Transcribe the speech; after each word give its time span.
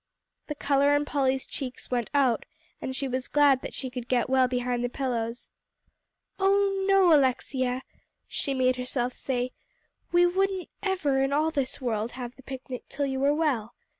The 0.47 0.55
color 0.55 0.95
in 0.95 1.05
Polly's 1.05 1.45
cheeks 1.45 1.91
went 1.91 2.09
out, 2.11 2.47
and 2.81 2.95
she 2.95 3.07
was 3.07 3.27
glad 3.27 3.61
that 3.61 3.75
she 3.75 3.91
could 3.91 4.07
get 4.07 4.31
well 4.31 4.47
behind 4.47 4.83
the 4.83 4.89
pillows. 4.89 5.51
"Oh, 6.39 6.83
no, 6.89 7.13
Alexia," 7.13 7.83
she 8.27 8.55
made 8.55 8.77
herself 8.77 9.13
say, 9.13 9.51
"we 10.11 10.25
wouldn't 10.25 10.69
ever 10.81 11.21
in 11.21 11.31
all 11.31 11.51
this 11.51 11.79
world 11.81 12.13
have 12.13 12.35
the 12.35 12.41
picnic 12.41 12.85
till 12.89 13.05
you 13.05 13.19
were 13.19 13.35
well. 13.35 13.75